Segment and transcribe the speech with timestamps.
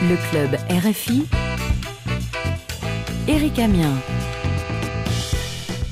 [0.00, 1.26] Le club RFI.
[3.26, 3.92] Éric Amien.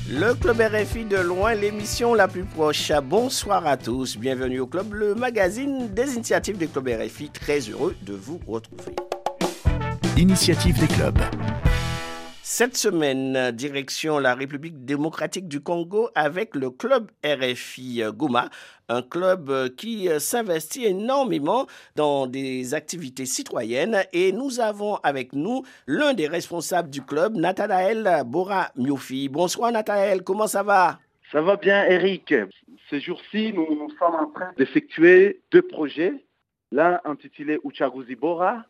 [0.09, 2.89] Le club RFI de loin, l'émission la plus proche.
[3.03, 7.31] Bonsoir à tous, bienvenue au club, le magazine des initiatives des clubs RFI.
[7.31, 8.95] Très heureux de vous retrouver.
[10.15, 11.19] Initiative des clubs.
[12.59, 18.49] Cette semaine, direction la République démocratique du Congo avec le club RFI Goma,
[18.89, 26.15] un club qui s'investit énormément dans des activités citoyennes et nous avons avec nous l'un
[26.15, 29.29] des responsables du club, Nathanaël Bora Miofi.
[29.29, 30.97] Bonsoir Nathanaël, comment ça va?
[31.31, 32.33] Ça va bien Eric.
[32.89, 36.25] Ces jours-ci, nous, nous sommes en train d'effectuer deux projets.
[36.71, 38.63] L'un intitulé Uchaguzi Bora,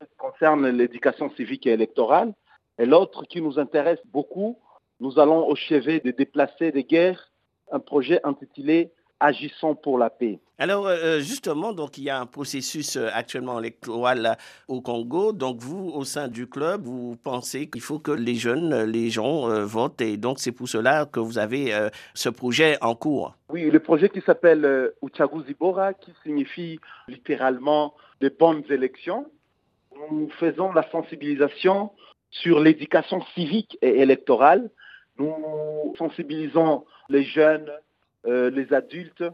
[0.00, 2.34] qui concerne l'éducation civique et électorale
[2.78, 4.58] et l'autre qui nous intéresse beaucoup,
[5.00, 7.32] nous allons au chevet de déplacer des guerres,
[7.70, 10.38] un projet intitulé Agissons pour la paix.
[10.58, 14.36] Alors euh, justement, donc il y a un processus euh, actuellement électoral
[14.68, 15.32] au Congo.
[15.32, 19.50] Donc vous, au sein du club, vous pensez qu'il faut que les jeunes, les gens
[19.50, 21.72] euh, votent, et donc c'est pour cela que vous avez
[22.14, 23.34] ce projet en cours.
[23.50, 29.26] Oui, le projet qui s'appelle Uchaguzi Bora, qui signifie littéralement de bonnes élections.
[30.12, 31.90] Nous faisons la sensibilisation
[32.30, 34.70] sur l'éducation civique et électorale.
[35.18, 37.70] Nous sensibilisons les jeunes,
[38.26, 39.24] euh, les adultes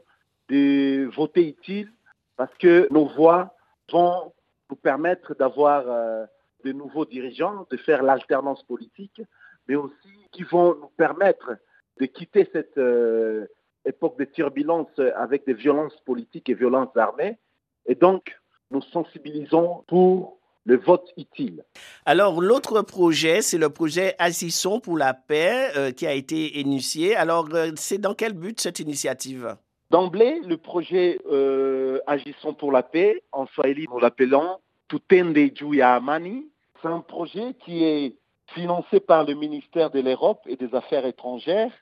[0.49, 1.91] de voter utile
[2.37, 3.55] parce que nos voix
[3.93, 4.33] vont
[4.71, 6.25] nous permettre d'avoir euh,
[6.65, 9.21] de nouveaux dirigeants, de faire l'alternance politique,
[9.69, 11.57] mais aussi qui vont nous permettre
[12.01, 13.47] de quitter cette euh,
[13.85, 17.39] époque de turbulence avec des violences politiques et violences armées.
[17.87, 18.39] Et donc,
[18.71, 21.65] nous sensibilisons pour le vote utile.
[22.07, 27.15] Alors, l'autre projet, c'est le projet Agissons pour la paix euh, qui a été initié.
[27.17, 29.57] Alors, euh, c'est dans quel but cette initiative?
[29.91, 36.49] D'emblée, le projet euh, Agissons pour la paix, en Swahili, nous l'appelons Tutende Juya Amani.
[36.81, 38.17] C'est un projet qui est
[38.49, 41.73] financé par le ministère de l'Europe et des Affaires étrangères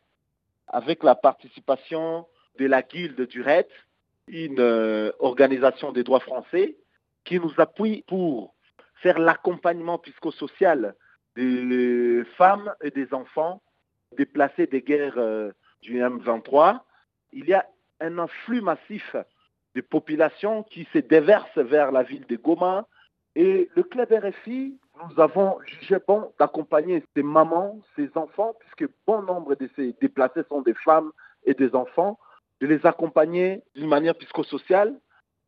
[0.69, 2.27] avec la participation
[2.59, 3.67] de la Guilde du RED,
[4.29, 6.77] une organisation des droits français,
[7.25, 8.55] qui nous appuie pour
[9.03, 10.95] faire l'accompagnement psychosocial
[11.37, 13.63] des femmes et des enfants
[14.17, 16.81] déplacés des guerres euh, du M23.
[17.33, 17.67] Il y a
[18.01, 19.17] un afflux massif
[19.75, 22.87] de populations qui se déversent vers la ville de Goma.
[23.35, 29.23] Et le club RFI, nous avons jugé bon d'accompagner ces mamans, ces enfants, puisque bon
[29.23, 31.11] nombre de ces déplacés sont des femmes
[31.45, 32.19] et des enfants,
[32.61, 34.95] de les accompagner d'une manière psychosociale,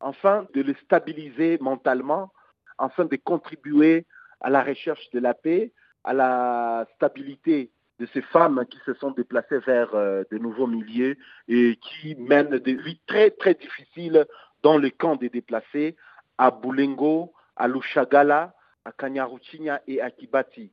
[0.01, 2.33] afin de les stabiliser mentalement
[2.79, 4.07] afin de contribuer
[4.41, 5.73] à la recherche de la paix,
[6.05, 7.71] à la stabilité
[8.01, 11.17] de ces femmes qui se sont déplacées vers euh, de nouveaux milieux
[11.49, 14.27] et qui mènent des vies très très difficiles
[14.63, 15.97] dans le camp des déplacés
[16.39, 18.55] à Boulengo, à Lushagala,
[18.85, 20.73] à Kanyaruchinya et à Kibati.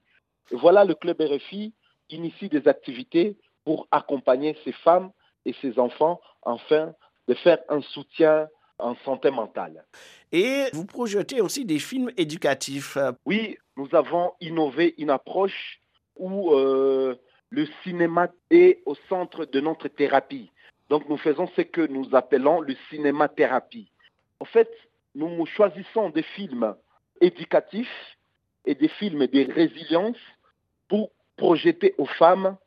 [0.51, 1.73] Et voilà le club RFI
[2.09, 5.11] initie des activités pour accompagner ces femmes
[5.45, 6.93] et ces enfants afin
[7.27, 8.47] de faire un soutien
[8.81, 9.85] en santé mentale.
[10.31, 12.97] Et vous projetez aussi des films éducatifs.
[13.25, 15.79] Oui, nous avons innové une approche
[16.15, 17.15] où euh,
[17.49, 20.51] le cinéma est au centre de notre thérapie.
[20.89, 23.91] Donc nous faisons ce que nous appelons le cinéma-thérapie.
[24.39, 24.69] En fait,
[25.15, 26.75] nous choisissons des films
[27.19, 28.17] éducatifs
[28.65, 30.17] et des films de résilience
[30.87, 32.57] pour projeter aux femmes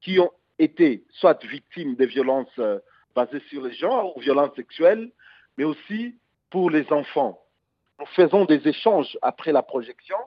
[0.00, 2.78] qui ont été soit victimes de violences euh,
[3.14, 5.10] basées sur le genre ou violences sexuelles,
[5.56, 6.16] mais aussi
[6.50, 7.40] pour les enfants.
[7.98, 10.18] Nous faisons des échanges après la projection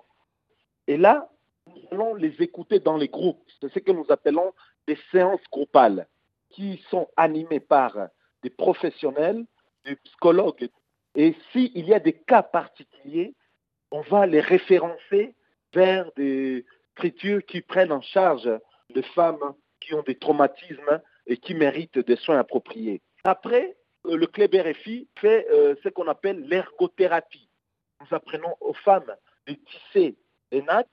[0.88, 1.29] et là,
[1.67, 3.43] nous allons les écouter dans les groupes.
[3.59, 4.53] C'est ce que nous appelons
[4.87, 6.07] des séances groupales
[6.49, 7.95] qui sont animées par
[8.41, 9.45] des professionnels,
[9.85, 10.69] des psychologues.
[11.16, 13.33] Et s'il y a des cas particuliers,
[13.91, 15.35] on va les référencer
[15.73, 18.49] vers des structures qui prennent en charge
[18.89, 23.01] les femmes qui ont des traumatismes et qui méritent des soins appropriés.
[23.23, 23.75] Après,
[24.16, 27.49] le club RFI fait euh, ce qu'on appelle l'ergothérapie.
[28.02, 29.14] Nous apprenons aux femmes
[29.47, 30.16] de tisser
[30.52, 30.87] des nattes,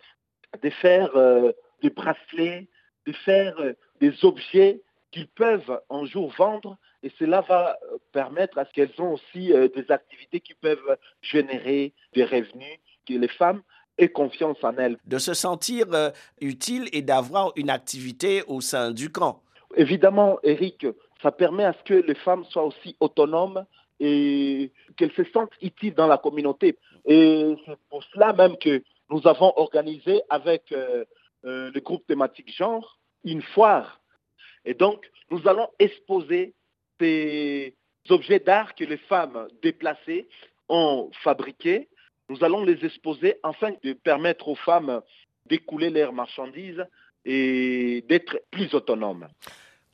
[0.63, 1.53] de faire euh,
[1.83, 2.69] des bracelets,
[3.07, 3.55] de faire
[4.01, 4.81] des objets
[5.11, 7.79] qu'ils peuvent un jour vendre et cela va
[8.13, 13.29] permettre à ce qu'elles ont aussi des activités qui peuvent générer des revenus, que les
[13.29, 13.63] femmes
[13.99, 14.97] aient confiance en elles.
[15.05, 15.87] De se sentir
[16.41, 19.43] utile et d'avoir une activité au sein du camp.
[19.77, 20.87] Évidemment, Eric,
[21.25, 23.65] ça permet à ce que les femmes soient aussi autonomes
[23.99, 26.77] et qu'elles se sentent utiles dans la communauté.
[27.07, 31.05] Et c'est pour cela même que nous avons organisé avec euh,
[31.47, 34.01] euh, le groupe thématique genre une foire.
[34.67, 36.53] Et donc, nous allons exposer
[37.01, 37.75] ces
[38.11, 40.29] objets d'art que les femmes déplacées
[40.69, 41.89] ont fabriqués
[42.29, 45.01] Nous allons les exposer afin de permettre aux femmes
[45.47, 46.85] d'écouler leurs marchandises
[47.25, 49.27] et d'être plus autonomes.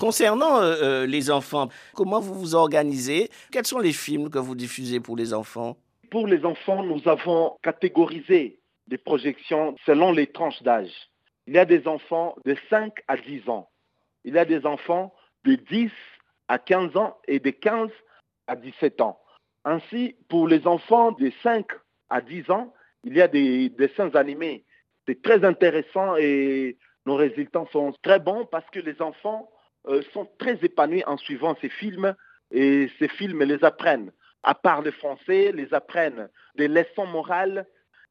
[0.01, 3.29] Concernant euh, euh, les enfants, comment vous vous organisez?
[3.53, 5.77] Quels sont les films que vous diffusez pour les enfants?
[6.11, 10.91] Pour les enfants, nous avons catégorisé les projections selon les tranches d'âge.
[11.47, 13.69] Il y a des enfants de 5 à 10 ans.
[14.25, 15.13] Il y a des enfants
[15.45, 15.91] de 10
[16.49, 17.91] à 15 ans et de 15
[18.47, 19.21] à 17 ans.
[19.67, 21.67] Ainsi, pour les enfants de 5
[22.09, 22.73] à 10 ans,
[23.05, 24.65] il y a des dessins animés.
[25.07, 29.51] C'est très intéressant et nos résultats sont très bons parce que les enfants
[29.89, 32.15] euh, sont très épanouis en suivant ces films
[32.51, 34.13] et ces films les apprennent.
[34.43, 37.67] À part le français, les apprennent des leçons morales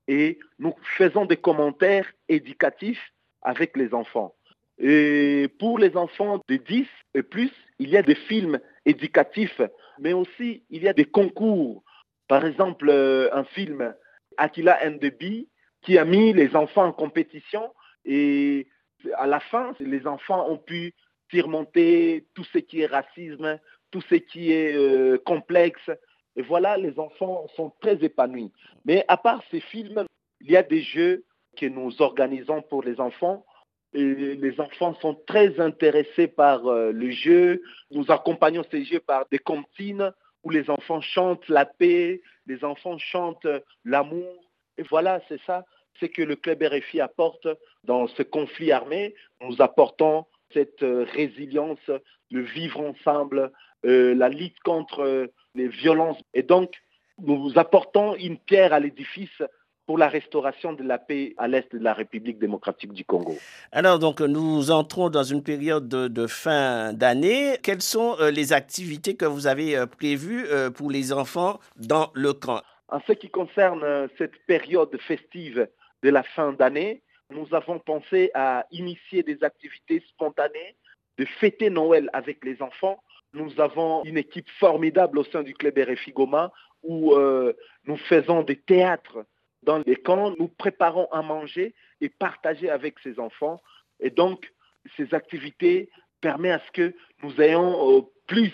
[0.07, 4.33] et nous faisons des commentaires éducatifs avec les enfants.
[4.79, 9.61] Et pour les enfants de 10 et plus, il y a des films éducatifs,
[9.99, 11.83] mais aussi il y a des concours.
[12.27, 13.93] Par exemple, euh, un film
[14.37, 15.49] Attila and the Bee
[15.81, 17.73] qui a mis les enfants en compétition
[18.05, 18.67] et
[19.15, 20.93] à la fin, les enfants ont pu
[21.29, 23.59] surmonter tout ce qui est racisme,
[23.91, 25.89] tout ce qui est euh, complexe.
[26.35, 28.51] Et voilà, les enfants sont très épanouis.
[28.85, 30.05] Mais à part ces films,
[30.41, 31.25] il y a des jeux
[31.57, 33.45] que nous organisons pour les enfants.
[33.93, 37.63] Les enfants sont très intéressés par euh, le jeu.
[37.91, 40.11] Nous accompagnons ces jeux par des comptines
[40.43, 43.47] où les enfants chantent la paix, les enfants chantent
[43.83, 44.49] l'amour.
[44.77, 45.65] Et voilà, c'est ça,
[45.99, 47.47] c'est que le club RFI apporte
[47.83, 49.15] dans ce conflit armé.
[49.41, 51.79] Nous apportons cette euh, résilience,
[52.31, 53.51] le vivre ensemble,
[53.85, 56.17] euh, la lutte contre euh, les violences.
[56.33, 56.73] Et donc,
[57.19, 59.41] nous apportons une pierre à l'édifice
[59.85, 63.35] pour la restauration de la paix à l'est de la République démocratique du Congo.
[63.71, 67.57] Alors, donc, nous entrons dans une période de, fin d'année.
[67.63, 70.45] Quelles sont les activités que vous avez prévues
[70.75, 72.61] pour les enfants dans le camp?
[72.89, 75.67] En ce qui concerne cette période festive
[76.03, 80.75] de la fin d'année, nous avons pensé à initier des activités spontanées,
[81.17, 83.03] de fêter Noël avec les enfants.
[83.33, 87.53] Nous avons une équipe formidable au sein du club RFI Goma où euh,
[87.85, 89.25] nous faisons des théâtres
[89.63, 93.61] dans les camps, nous préparons à manger et partager avec ces enfants.
[93.99, 94.51] Et donc,
[94.95, 95.89] ces activités
[96.21, 98.53] permettent à ce que nous ayons euh, plus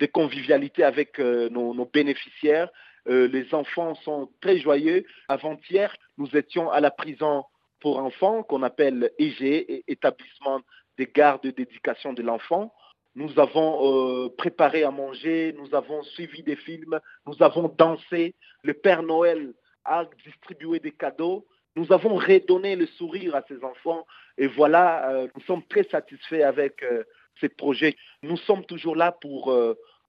[0.00, 2.68] de convivialité avec euh, nos, nos, bénéficiaires.
[3.06, 5.04] les enfants sont très joyeux.
[5.28, 7.44] Avant-hier, nous étions à la prison
[7.80, 10.60] pour enfants qu'on appelle EG, établissement
[10.98, 12.72] des gardes d'éducation de l'enfant.
[13.14, 18.34] Nous avons euh, préparé à manger, nous avons suivi des films, nous avons dansé.
[18.62, 19.52] Le Père Noël
[19.84, 21.46] a distribué des cadeaux.
[21.74, 24.06] Nous avons redonné le sourire à ces enfants.
[24.38, 27.04] Et voilà, euh, nous sommes très satisfaits avec euh,
[27.40, 27.96] ces projets.
[28.22, 29.52] Nous sommes toujours là pour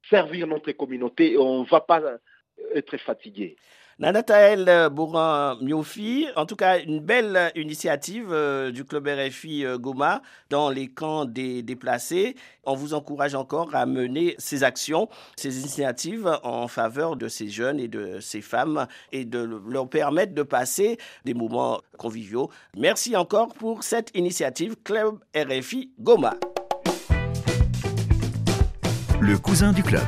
[0.10, 2.02] servir notre communauté et on ne va pas
[2.74, 3.56] être fatigués.
[4.02, 10.72] Nanataël Bourran-Miofi, en tout cas, une belle initiative euh, du club RFI euh, Goma dans
[10.72, 12.36] les camps des déplacés.
[12.64, 17.80] On vous encourage encore à mener ces actions, ces initiatives en faveur de ces jeunes
[17.80, 22.50] et de ces femmes et de leur permettre de passer des moments conviviaux.
[22.76, 26.34] Merci encore pour cette initiative Club RFI Goma.
[29.20, 30.02] Le cousin du club.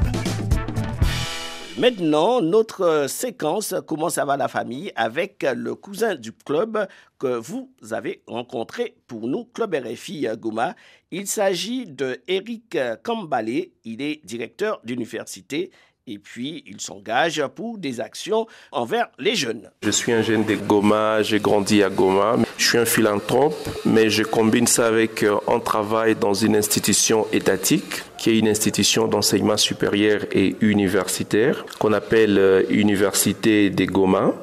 [1.80, 7.36] Maintenant, notre euh, séquence Comment ça va la famille avec le cousin du club que
[7.36, 10.76] vous avez rencontré pour nous, Club RFI Goma.
[11.09, 13.69] Il s'agit de Eric Kambale.
[13.86, 15.71] Il est directeur d'université
[16.07, 19.69] et puis il s'engage pour des actions envers les jeunes.
[19.83, 22.38] Je suis un jeune de Goma, j'ai grandi à Goma.
[22.57, 23.56] Je suis un philanthrope,
[23.86, 28.48] mais je combine ça avec euh, un travail dans une institution étatique qui est une
[28.48, 34.33] institution d'enseignement supérieur et universitaire qu'on appelle euh, Université des Goma.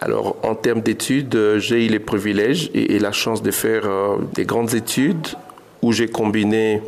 [0.00, 3.84] Alors, en termes d'études, euh, j'ai eu les privilèges et, la chance de faire
[4.34, 5.28] des grandes études
[5.84, 6.80] où j'ai combiné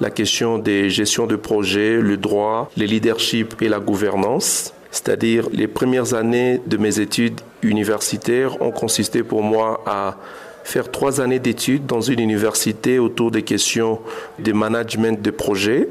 [0.00, 4.72] la question des gestions de projets, le droit, le leadership et la gouvernance.
[4.92, 10.18] C'est-à-dire les premières années de mes études universitaires ont consisté pour moi à
[10.62, 13.98] faire trois années d'études dans une université autour des questions
[14.38, 15.88] de management de projets.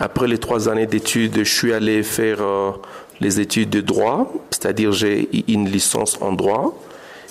[0.00, 2.70] Après les trois années d'études, je suis allé faire euh,
[3.20, 6.74] les études de droit, c'est-à-dire j'ai une licence en droit.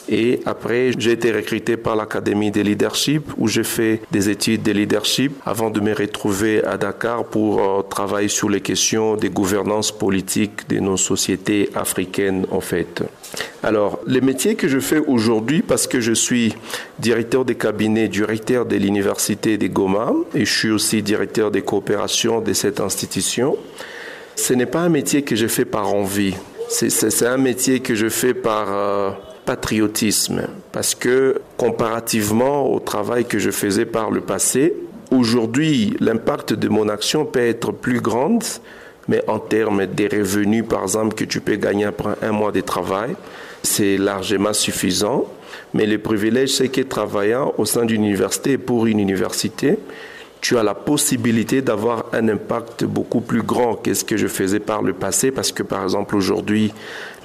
[0.10, 4.72] Et après, j'ai été recruté par l'Académie de leadership où j'ai fait des études de
[4.72, 9.92] leadership avant de me retrouver à Dakar pour euh, travailler sur les questions des gouvernances
[9.92, 13.04] politiques de nos sociétés africaines en fait.
[13.64, 16.54] Alors, les métiers que je fais aujourd'hui, parce que je suis
[17.00, 22.42] directeur des cabinets, directeur de l'université de Goma, et je suis aussi directeur des coopérations
[22.42, 23.58] de cette institution,
[24.36, 26.36] ce n'est pas un métier que j'ai fait par envie.
[26.68, 29.12] C'est un métier que je fais par euh,
[29.46, 34.74] patriotisme, parce que comparativement au travail que je faisais par le passé,
[35.12, 38.40] aujourd'hui, l'impact de mon action peut être plus grand,
[39.08, 42.62] mais en termes des revenus, par exemple, que tu peux gagner après un mois de
[42.62, 43.16] travail,
[43.62, 45.28] c'est largement suffisant.
[45.74, 49.78] Mais le privilège, c'est que travaillant au sein d'une université et pour une université,
[50.42, 54.60] tu as la possibilité d'avoir un impact beaucoup plus grand que ce que je faisais
[54.60, 56.72] par le passé, parce que par exemple aujourd'hui,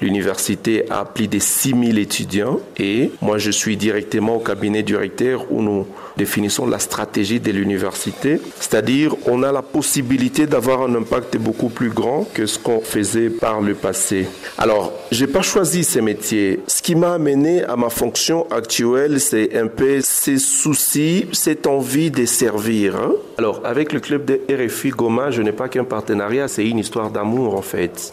[0.01, 5.47] l'université a plus de 6000 étudiants et moi je suis directement au cabinet du recteur
[5.51, 11.37] où nous définissons la stratégie de l'université, c'est-à-dire on a la possibilité d'avoir un impact
[11.39, 14.27] beaucoup plus grand que ce qu'on faisait par le passé.
[14.59, 16.61] Alors, j'ai pas choisi ces métiers.
[16.67, 22.11] Ce qui m'a amené à ma fonction actuelle, c'est un peu ces soucis, cette envie
[22.11, 22.97] de servir.
[22.97, 23.13] Hein.
[23.39, 27.11] Alors, avec le club de RFI Goma, je n'ai pas qu'un partenariat, c'est une histoire
[27.11, 28.13] d'amour en fait.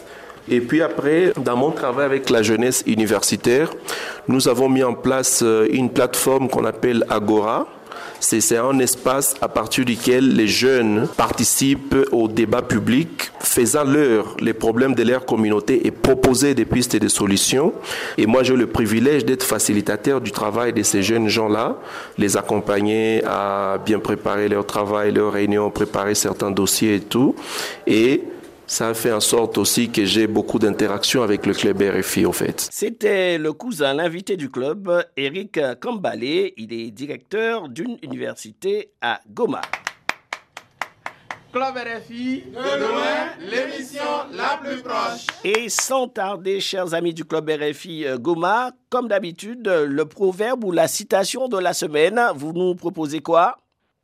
[0.50, 3.70] Et puis après, dans mon travail avec la jeunesse universitaire,
[4.28, 7.66] nous avons mis en place euh, une plateforme qu'on appelle Agora.
[8.20, 14.54] C'est un espace à partir duquel les jeunes participent au débat public, faisant leur les
[14.54, 17.72] problèmes de leur communauté et proposer des pistes et des solutions.
[18.16, 21.76] Et moi, j'ai le privilège d'être facilitateur du travail de ces jeunes gens-là,
[22.16, 27.36] les accompagner à bien préparer leur travail, leurs réunions, préparer certains dossiers et tout.
[27.86, 28.24] Et
[28.68, 32.32] ça a fait en sorte aussi que j'ai beaucoup d'interactions avec le club RFI, au
[32.32, 32.68] fait.
[32.70, 36.52] C'était le cousin, l'invité du club, Eric Kambalé.
[36.58, 39.62] Il est directeur d'une université à Goma.
[41.50, 45.26] Club RFI, de loin, l'émission la plus proche.
[45.44, 50.72] Et sans tarder, chers amis du Club RFI euh, Goma, comme d'habitude, le proverbe ou
[50.72, 53.56] la citation de la semaine, vous nous proposez quoi?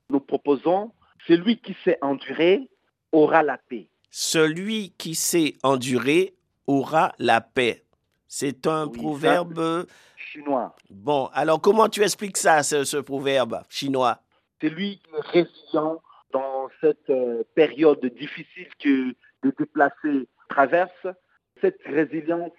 [0.08, 0.92] Nous proposons
[1.28, 2.66] Celui qui sait endurer
[3.12, 3.88] aura la paix.
[4.16, 6.34] Celui qui sait endurer
[6.68, 7.82] aura la paix.
[8.28, 10.76] C'est un proverbe chinois.
[10.88, 14.20] Bon, alors comment tu expliques ça, ce, proverbe chinois?
[14.62, 21.08] Celui qui est résilient dans cette euh, période difficile que les déplacés traversent,
[21.60, 22.52] cette résilience,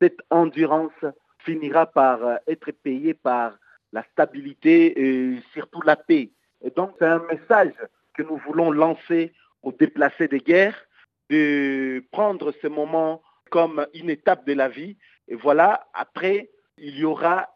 [0.00, 1.04] cette endurance
[1.40, 3.52] finira par euh, être payée par
[3.92, 6.30] la stabilité et surtout la paix.
[6.62, 7.74] Et donc c'est un message
[8.14, 10.86] que nous voulons lancer aux déplacés des guerres
[11.32, 14.98] de prendre ce moment comme une étape de la vie.
[15.28, 17.48] Et voilà, après, il y aura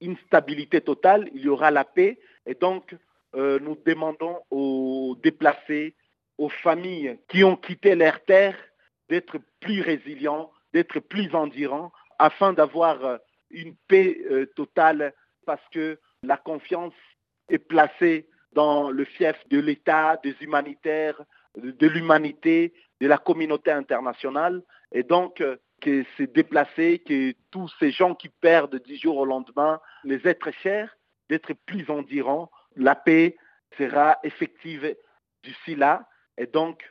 [0.00, 2.20] une stabilité totale, il y aura la paix.
[2.46, 2.94] Et donc,
[3.34, 5.96] euh, nous demandons aux déplacés,
[6.38, 8.56] aux familles qui ont quitté leur terre,
[9.08, 13.16] d'être plus résilients, d'être plus endurants, afin d'avoir euh,
[13.50, 15.12] une paix euh, totale,
[15.44, 16.94] parce que la confiance
[17.48, 21.20] est placée dans le fief de l'État, des humanitaires,
[21.56, 24.62] de l'humanité, de la communauté internationale.
[24.92, 29.24] Et donc, euh, que c'est déplacé, que tous ces gens qui perdent du jour au
[29.24, 30.96] lendemain, les êtres chers,
[31.28, 33.36] d'être plus endurants, la paix
[33.76, 34.96] sera effective
[35.42, 36.08] d'ici là.
[36.38, 36.82] Et donc,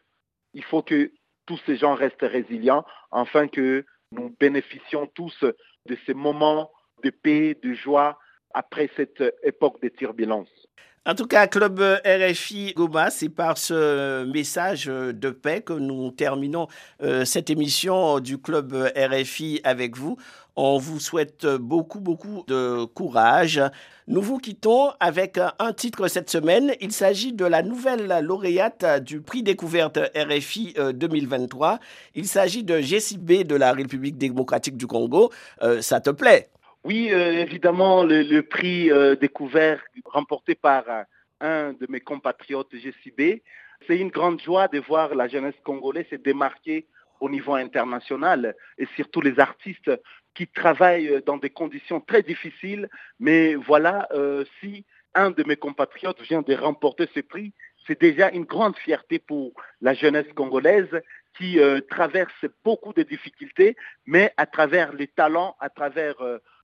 [0.54, 1.12] il faut que
[1.46, 6.72] tous ces gens restent résilients afin que nous bénéficions tous de ces moments
[7.04, 8.20] de paix, de joie
[8.54, 10.63] après cette époque de turbulence.
[11.06, 16.70] En tout cas, Club RFI Goma, c'est par ce message de paix que nous terminons
[17.02, 20.16] euh, cette émission du Club RFI avec vous.
[20.56, 23.62] On vous souhaite beaucoup, beaucoup de courage.
[24.08, 26.74] Nous vous quittons avec un titre cette semaine.
[26.80, 31.74] Il s'agit de la nouvelle lauréate du prix découverte RFI 2023.
[31.74, 31.78] Euh,
[32.16, 35.34] Il s'agit de Jessie B de la République démocratique du Congo.
[35.64, 36.53] Euh, ça te plaît?
[36.86, 41.04] Oui, euh, évidemment, le, prix euh, découvert remporté par euh,
[41.40, 43.42] un de mes compatriotes GCB,
[43.88, 46.88] c'est une grande joie de voir la jeunesse congolaise se démarquer
[47.22, 49.92] au niveau international et surtout les artistes
[50.34, 52.90] qui travaillent dans des conditions très difficiles.
[53.20, 54.10] Mais voilà,
[54.60, 54.86] si
[55.16, 57.54] un de mes compatriotes vient de remporter ce prix,
[57.86, 61.02] c'est déjà une grande fierté pour la jeunesse congolaise
[61.38, 61.60] qui
[61.90, 63.76] traverse beaucoup de difficultés,
[64.06, 66.16] mais à travers les talents, à travers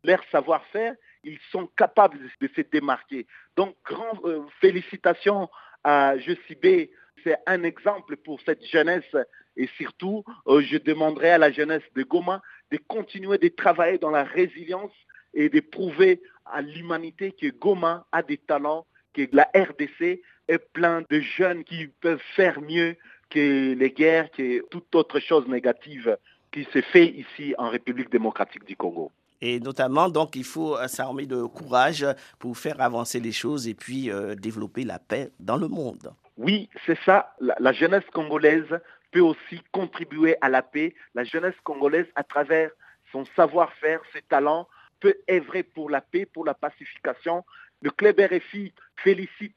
[0.04, 3.28] leur savoir-faire, ils sont capables de se démarquer.
[3.56, 5.50] Donc, grand euh, félicitations
[5.84, 6.88] à B.
[7.24, 9.16] C'est un exemple pour cette jeunesse
[9.58, 12.42] et surtout, euh, je demanderai à la jeunesse de Goma
[12.72, 14.94] de continuer de travailler dans la résilience
[15.34, 21.04] et de prouver à l'humanité que Goma a des talents, que la RDC est plein
[21.10, 22.96] de jeunes qui peuvent faire mieux
[23.30, 26.18] que les guerres, que toute autre chose négative
[26.52, 29.12] qui se fait ici en République démocratique du Congo.
[29.42, 32.06] Et notamment, donc, il faut euh, s'armer de courage
[32.40, 36.14] pour faire avancer les choses et puis euh, développer la paix dans le monde.
[36.38, 37.36] Oui, c'est ça.
[37.40, 38.80] La, jeunesse congolaise
[39.12, 40.94] peut aussi contribuer à la paix.
[41.16, 42.70] La jeunesse congolaise, à travers
[43.12, 44.68] son savoir-faire, ses talents,
[45.00, 47.46] peut œuvrer pour la paix, pour la pacification.
[47.82, 49.56] Le club RFI félicite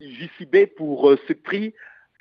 [0.00, 1.74] JCB pour euh, ce prix.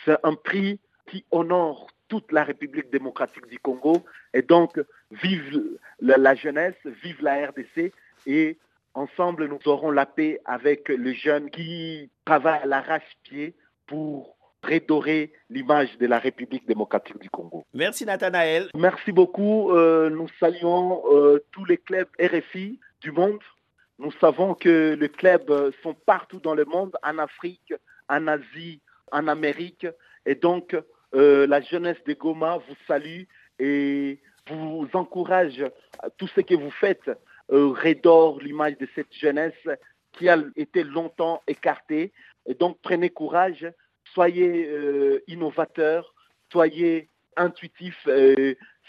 [0.03, 4.03] C'est un prix qui honore toute la République démocratique du Congo.
[4.33, 4.79] Et donc,
[5.12, 7.91] vive la, jeunesse, vive la RDC.
[8.25, 8.57] Et
[8.93, 13.55] ensemble, nous aurons la paix avec les jeunes qui travaillent à l'arrache-pied
[13.88, 17.65] pour redorer l'image de la République démocratique du Congo.
[17.74, 18.69] Merci Nathanaël.
[18.75, 19.72] Merci beaucoup.
[19.72, 23.39] Euh, nous saluons euh, tous les clubs RFI du monde.
[24.00, 27.74] Nous savons que les clubs sont partout dans le monde, en Afrique,
[28.10, 28.81] en Asie,
[29.12, 29.86] en Amérique.
[30.25, 30.75] Et donc,
[31.15, 33.24] euh, la jeunesse de Goma vous salue
[33.60, 35.63] et vous encourage
[36.00, 37.12] à tout ce que vous faites
[37.51, 37.74] euh,
[38.41, 39.67] l'image de cette jeunesse
[40.12, 42.12] qui a été longtemps écartée.
[42.60, 43.67] Donc prenez courage,
[44.13, 46.13] soyez euh, innovateurs,
[46.51, 48.08] soyez intuitifs,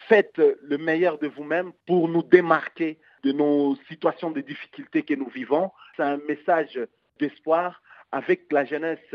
[0.09, 5.29] faites le meilleur de vous-même pour nous démarquer de nos situations de difficulté que nous
[5.29, 5.71] vivons.
[5.97, 6.79] C'est un message
[7.19, 7.81] d'espoir.
[8.13, 9.15] Avec la jeunesse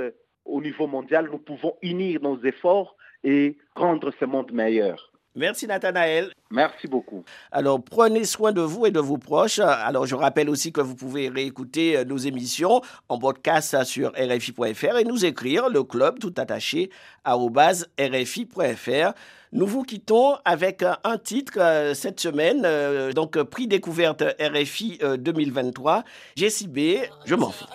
[0.49, 5.09] au niveau mondial, nous pouvons unir nos efforts et rendre ce monde meilleur.
[5.35, 6.31] Merci Nathanaël.
[6.49, 7.23] Merci beaucoup.
[7.51, 9.59] Alors prenez soin de vous et de vos proches.
[9.59, 14.97] Alors je rappelle aussi que vous pouvez réécouter euh, nos émissions en podcast sur rfi.fr
[14.97, 16.89] et nous écrire le club tout attaché
[17.25, 19.13] rfi.fr.
[19.51, 26.03] Nous vous quittons avec un titre euh, cette semaine, euh, donc prix découverte RFI 2023.
[26.35, 27.65] Jessie B, je m'en fous.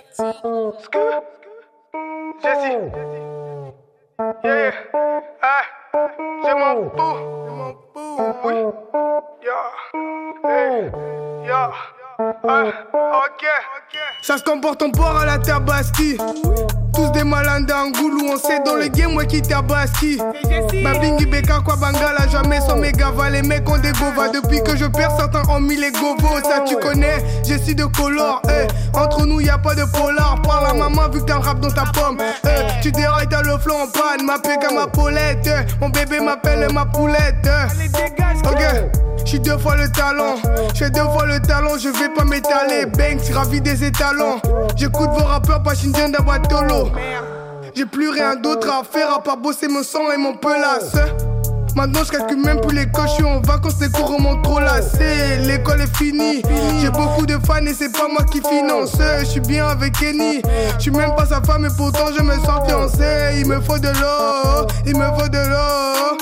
[2.44, 2.76] Jessie.
[4.44, 4.70] Yeah,
[5.42, 5.64] ah,
[6.44, 8.54] je m'en fous, je m'en fous, oui.
[9.42, 9.70] Yeah,
[10.44, 10.90] hey,
[11.46, 11.72] yeah,
[12.46, 12.64] ah,
[13.24, 13.46] ok.
[14.20, 16.18] Ça se comporte en port à la tabaski.
[16.94, 20.18] Tous des malins d'Angoulou, on sait dans le game, ouais, qui tabaski.
[20.82, 24.28] Babingi Beka, quoi, Bangala, jamais sans méga Les mecs ont des govas.
[24.32, 26.40] Depuis que je perds, certains ont mis les govos.
[26.42, 27.16] Ça, tu connais,
[27.48, 28.42] je suis de color.
[28.48, 28.96] Eh.
[28.96, 30.40] Entre nous, y a pas de polar.
[30.42, 32.18] Parle à maman, vu que t'as un rap dans ta pomme.
[32.44, 32.48] Eh.
[32.83, 34.24] Tu dérailles, t'as le flanc en panne.
[34.24, 35.46] Ma péga, ma poulette.
[35.46, 35.80] Eh.
[35.80, 37.48] Mon bébé m'appelle ma poulette.
[38.44, 39.13] Ok.
[39.24, 40.37] J'suis deux fois le talent,
[40.74, 42.87] j'fais deux fois le talent, je vais pas m'étaler.
[42.87, 44.40] Banks, ravi des étalons.
[44.76, 46.90] J'écoute vos rappeurs, pas Shindian d'Abatolo.
[47.74, 50.94] J'ai plus rien d'autre à faire à part bosser mon sang et mon pelasse.
[51.76, 54.60] Maintenant je calcule même plus les coches, je suis en vacances, les cours remontent trop
[54.60, 55.38] lassés.
[55.42, 56.42] L'école est finie,
[56.80, 58.96] j'ai beaucoup de fans et c'est pas moi qui finance.
[59.20, 60.40] Je suis bien avec Kenny,
[60.76, 63.38] je suis même pas sa femme et pourtant je me sens fiancé.
[63.38, 66.18] Il me faut de l'eau, il me faut de l'eau.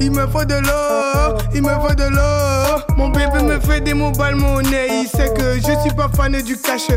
[0.00, 2.82] Il me faut de l'eau, il me faut de l'eau.
[2.96, 6.56] Mon bébé me fait des mobile monnaie, il sait que je suis pas fan du
[6.56, 6.88] cash.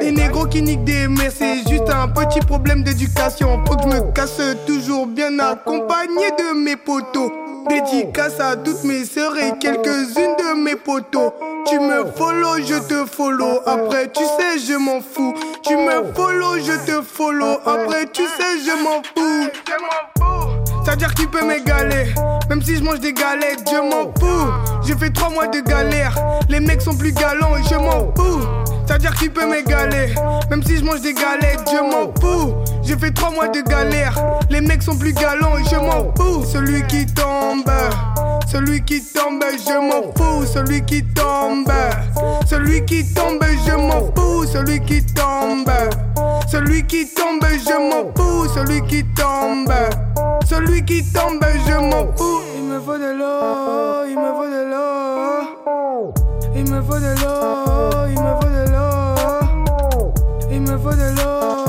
[0.00, 3.64] Les négros qui niquent des mères, c'est juste un petit problème d'éducation.
[3.66, 7.45] Faut que je me casse toujours bien accompagné de mes potos.
[7.68, 11.32] Dédicace à toutes mes sœurs et quelques-unes de mes potos.
[11.66, 13.60] Tu me follow, je te follow.
[13.66, 15.34] Après, tu sais, je m'en fous.
[15.62, 17.58] Tu me follow, je te follow.
[17.66, 19.50] Après, tu sais, je m'en fous.
[20.84, 22.14] C'est-à-dire qu'il peut m'égaler.
[22.48, 24.52] Même si je mange des galettes, je m'en fous.
[24.86, 26.16] J'ai fait trois mois de galère.
[26.48, 28.46] Les mecs sont plus galants et je m'en fous.
[28.86, 30.14] C'est-à-dire qu'il peut m'égaler.
[30.48, 32.54] Même si je mange des galettes, je m'en fous.
[32.84, 34.14] J'ai fait trois mois de galère.
[34.48, 36.44] Les mecs sont plus galants et je m'en fous.
[36.44, 37.55] Celui qui tombe,
[38.46, 40.46] celui qui tombe, je m'en fous.
[40.46, 41.72] Celui qui tombe,
[42.46, 44.44] celui qui tombe, je m'en fous.
[44.46, 45.70] Celui qui tombe,
[46.48, 48.48] celui qui tombe, je m'en fous.
[48.54, 49.72] Celui qui tombe,
[50.46, 52.42] celui qui tombe, je m'en fous.
[52.56, 56.14] Il me faut de l'eau, il me faut de l'eau.
[56.54, 60.12] Il me faut de l'eau, il me faut de l'eau.
[60.50, 61.65] Il me faut de l'eau,